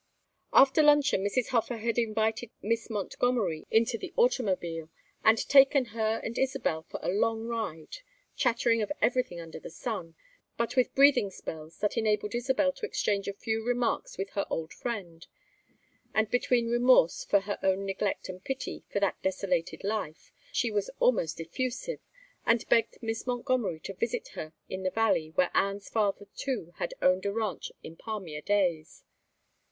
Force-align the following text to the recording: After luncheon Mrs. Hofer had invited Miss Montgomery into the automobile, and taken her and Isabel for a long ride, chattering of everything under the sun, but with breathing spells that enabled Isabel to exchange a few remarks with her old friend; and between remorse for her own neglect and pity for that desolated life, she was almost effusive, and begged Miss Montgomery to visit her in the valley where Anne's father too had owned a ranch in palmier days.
After 0.51 0.81
luncheon 0.81 1.23
Mrs. 1.23 1.49
Hofer 1.49 1.77
had 1.77 1.99
invited 1.99 2.49
Miss 2.59 2.89
Montgomery 2.89 3.67
into 3.69 3.99
the 3.99 4.11
automobile, 4.17 4.89
and 5.23 5.37
taken 5.47 5.85
her 5.93 6.19
and 6.23 6.39
Isabel 6.39 6.81
for 6.89 6.99
a 7.03 7.09
long 7.13 7.45
ride, 7.45 7.97
chattering 8.35 8.81
of 8.81 8.91
everything 8.99 9.39
under 9.39 9.59
the 9.59 9.69
sun, 9.69 10.15
but 10.57 10.75
with 10.75 10.95
breathing 10.95 11.29
spells 11.29 11.77
that 11.81 11.97
enabled 11.97 12.33
Isabel 12.33 12.71
to 12.71 12.85
exchange 12.87 13.27
a 13.27 13.33
few 13.33 13.63
remarks 13.63 14.17
with 14.17 14.31
her 14.31 14.47
old 14.49 14.73
friend; 14.73 15.27
and 16.15 16.31
between 16.31 16.67
remorse 16.67 17.23
for 17.23 17.41
her 17.41 17.59
own 17.61 17.85
neglect 17.85 18.27
and 18.27 18.43
pity 18.43 18.83
for 18.91 18.99
that 18.99 19.21
desolated 19.21 19.83
life, 19.83 20.31
she 20.51 20.71
was 20.71 20.89
almost 20.99 21.39
effusive, 21.39 21.99
and 22.43 22.67
begged 22.69 22.97
Miss 23.03 23.27
Montgomery 23.27 23.79
to 23.81 23.93
visit 23.93 24.29
her 24.29 24.53
in 24.67 24.81
the 24.81 24.89
valley 24.89 25.29
where 25.35 25.51
Anne's 25.53 25.89
father 25.89 26.25
too 26.35 26.73
had 26.77 26.95
owned 27.03 27.27
a 27.27 27.31
ranch 27.31 27.71
in 27.83 27.95
palmier 27.97 28.41
days. 28.41 29.03